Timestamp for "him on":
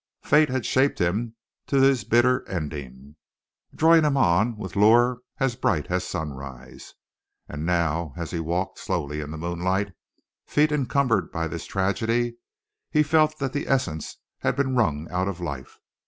4.03-4.57